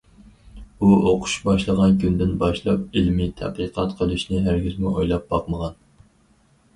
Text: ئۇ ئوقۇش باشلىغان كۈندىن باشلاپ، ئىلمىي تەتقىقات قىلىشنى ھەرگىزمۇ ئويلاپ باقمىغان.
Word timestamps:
ئۇ 0.83 0.87
ئوقۇش 1.09 1.33
باشلىغان 1.49 1.99
كۈندىن 2.03 2.31
باشلاپ، 2.43 2.97
ئىلمىي 3.01 3.29
تەتقىقات 3.41 3.93
قىلىشنى 3.99 4.41
ھەرگىزمۇ 4.49 4.95
ئويلاپ 4.95 5.29
باقمىغان. 5.35 5.77